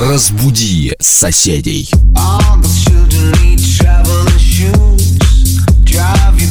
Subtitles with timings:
[0.00, 1.90] Разбуди соседей.
[2.16, 5.18] All the children need traveling shoes.
[5.84, 6.48] Drive you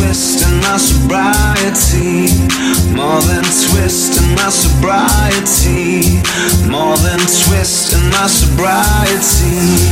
[0.00, 2.32] twist in my sobriety.
[2.96, 6.22] More than twist in my sobriety.
[6.70, 9.90] More than twist in my sobriety.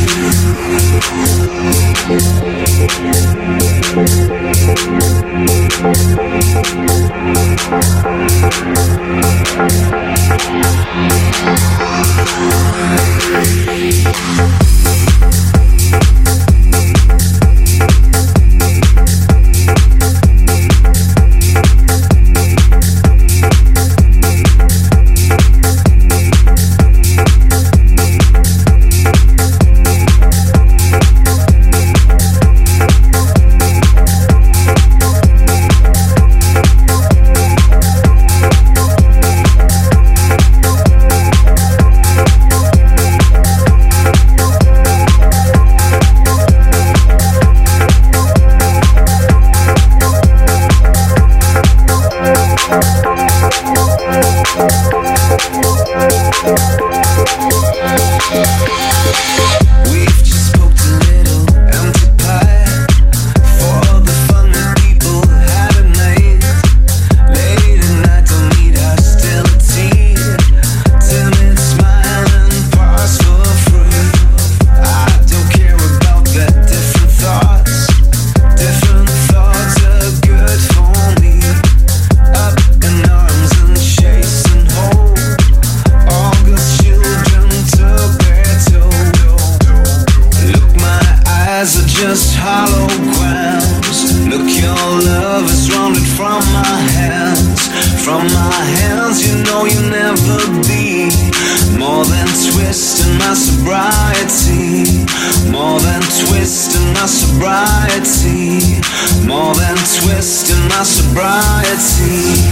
[109.28, 112.48] More than twisting my sobriety.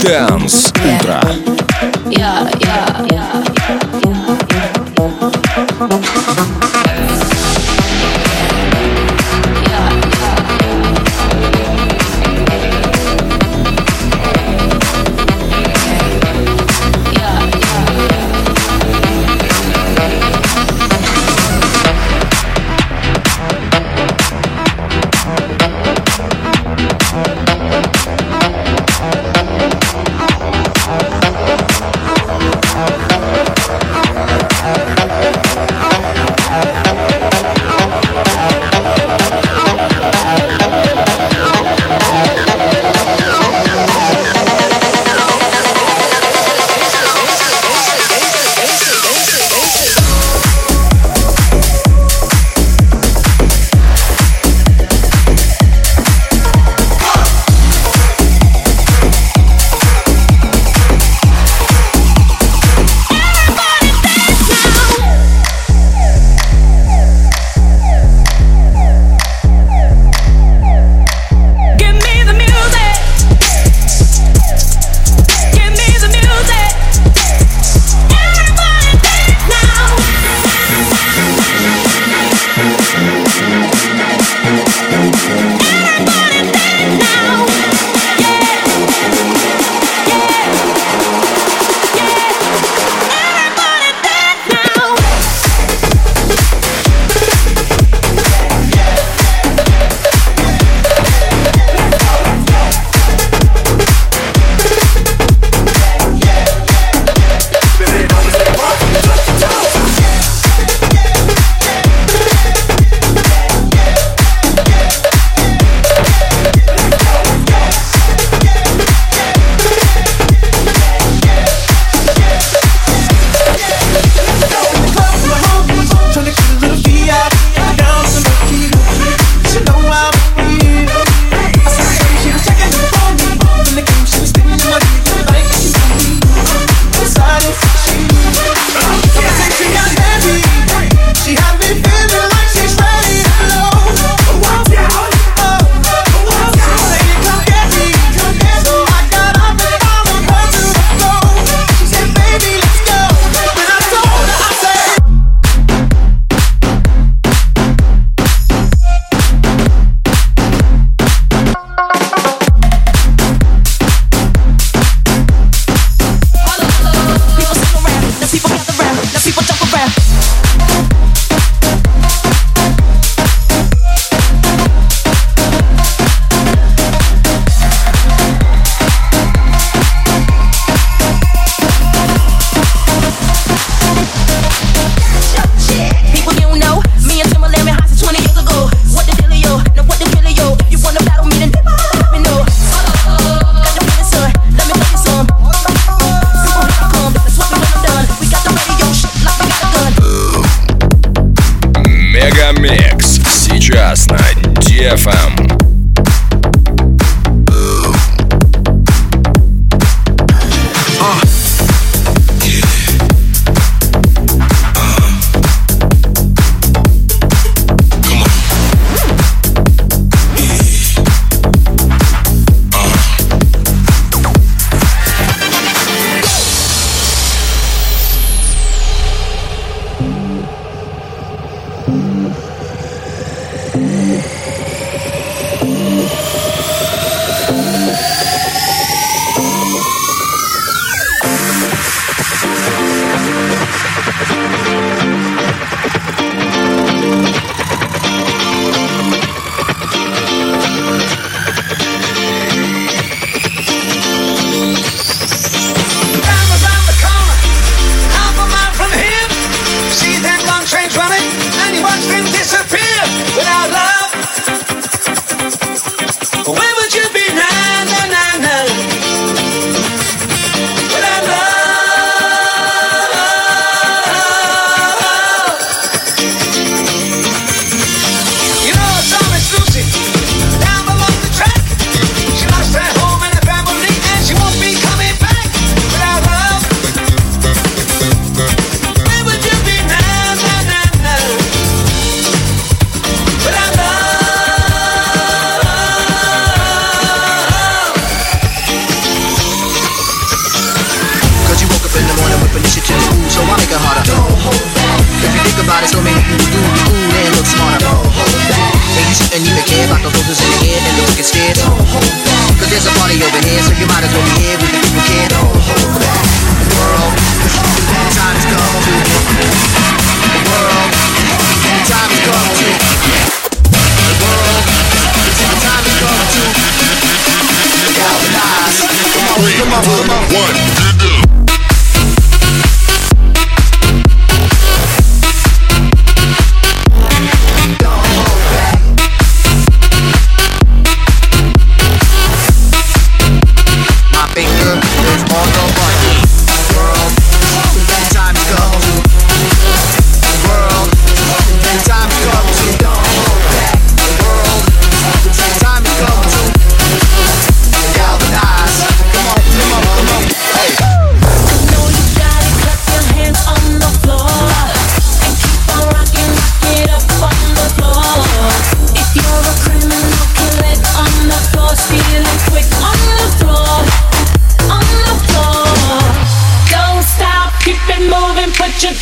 [0.00, 1.51] Dance Ultra.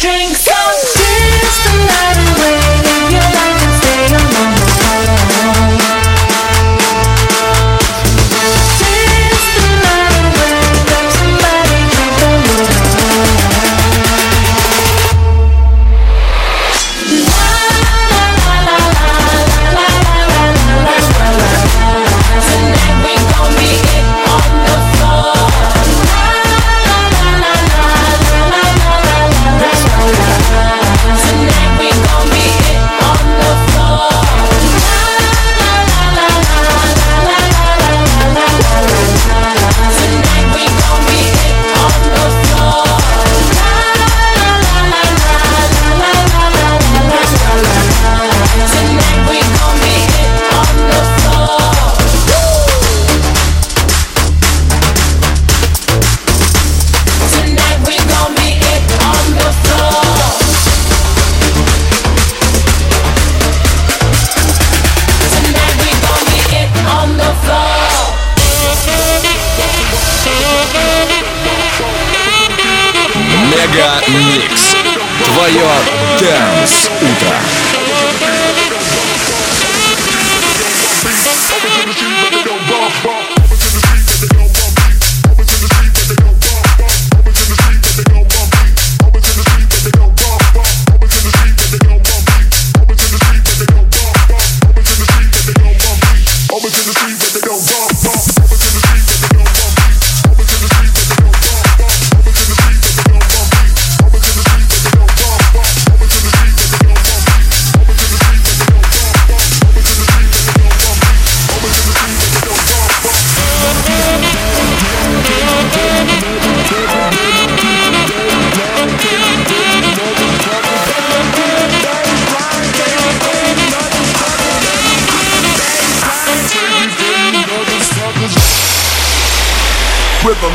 [0.01, 0.75] Drinks on.
[0.97, 2.10] The night
[76.21, 77.70] Dance Ultra.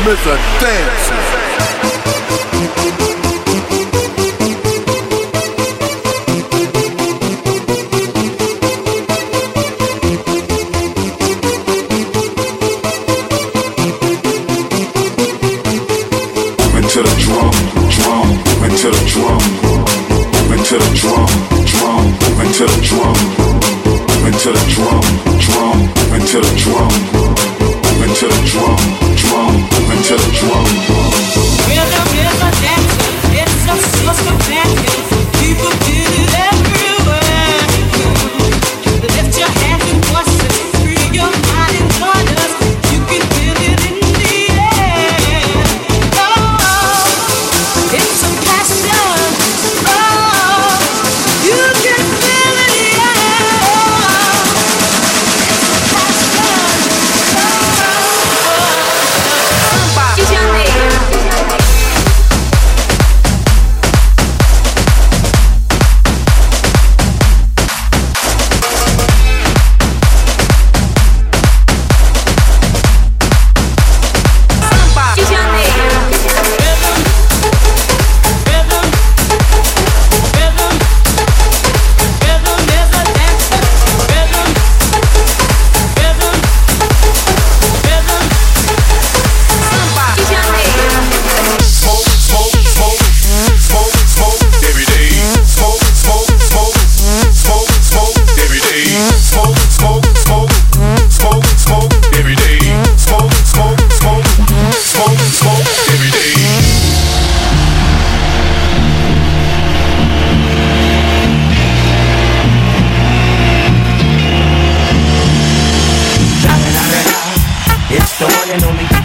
[0.06, 1.15] miss a dance.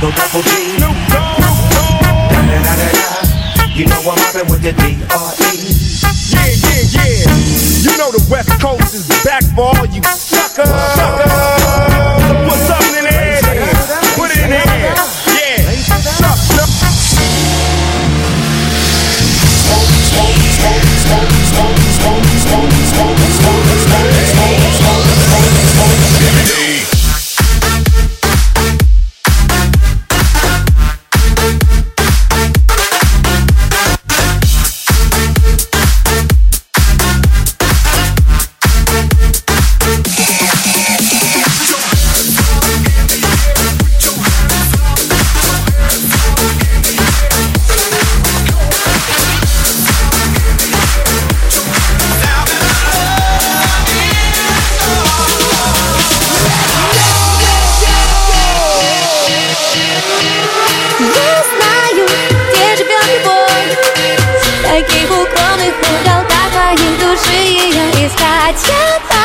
[0.01, 0.70] Don't double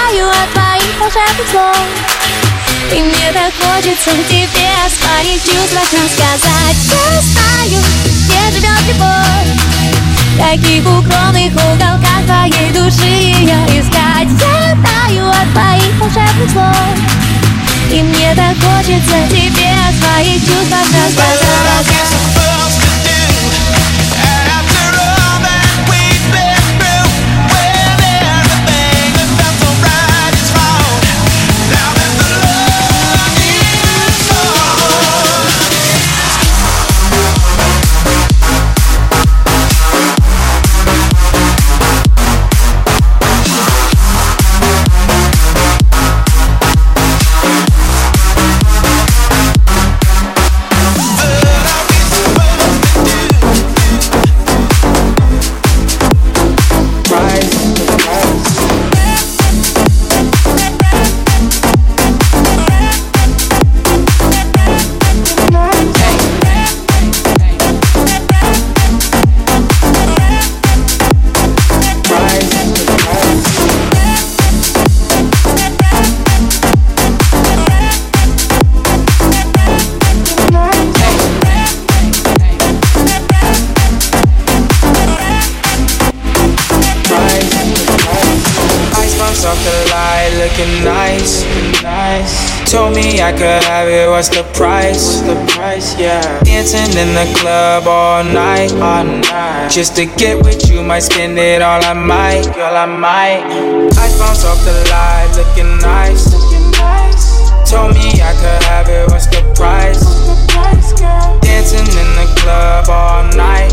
[0.06, 1.76] Я таю от твоих волшебных слов.
[2.92, 9.50] И мне так хочется тебе о своих чувствах рассказать Я знаю, где живет любовь.
[10.32, 14.28] В таких укромных уголках твоей души ее искать.
[14.40, 16.76] Я таю от твоих волшебных слов.
[17.90, 22.55] И мне так хочется тебе о своих чувствах рассказать
[90.66, 91.44] looking nice.
[91.82, 92.70] Nice.
[92.70, 94.08] Told me I could have it.
[94.08, 95.20] What's the price?
[95.20, 95.98] The price?
[95.98, 96.20] Yeah.
[96.42, 99.70] Dancing in the club all night, all night.
[99.70, 103.44] Just to get with you, might spend it all I might, girl I might.
[103.98, 106.32] Ice bumps off the light, looking nice.
[106.32, 107.70] Looking nice.
[107.70, 109.10] Told me I could have it.
[109.10, 110.00] What's the price?
[110.00, 111.38] The price, girl?
[111.40, 113.72] Dancing in the club all night.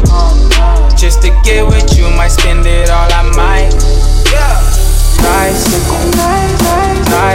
[0.98, 3.74] Just to get with you, might spend it all I might.
[4.32, 4.73] Yeah.
[5.24, 5.64] Nice,
[6.18, 7.33] nice,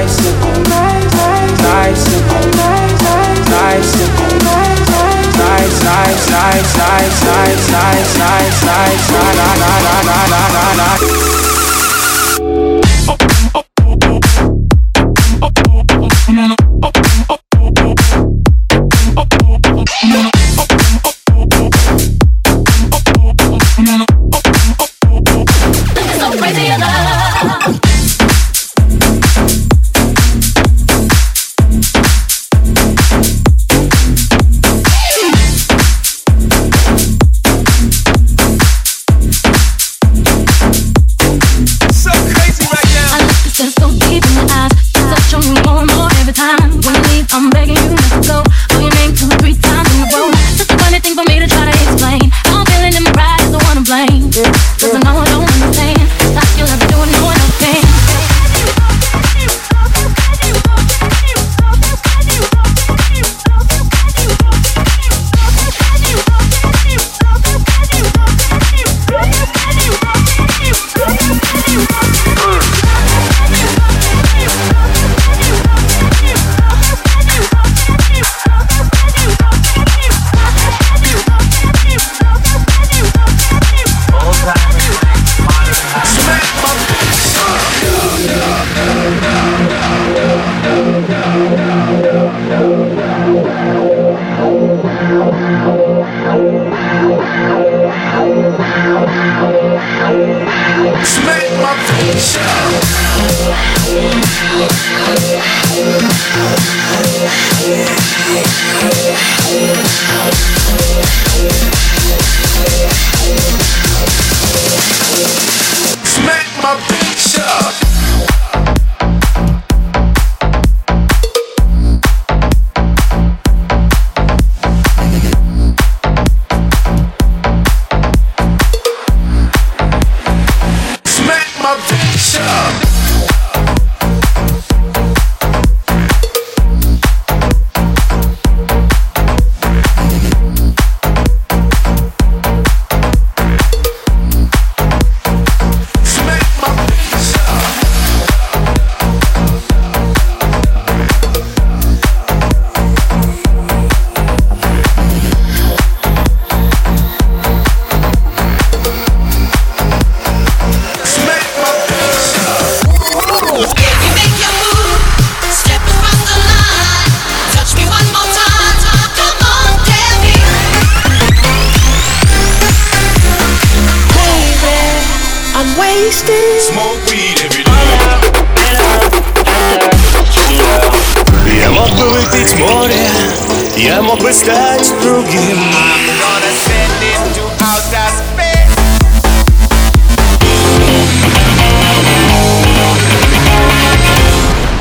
[184.28, 185.58] чтобы стать другим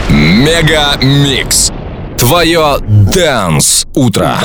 [0.09, 1.71] Мега Микс.
[2.17, 4.37] Твое Дэнс-утро.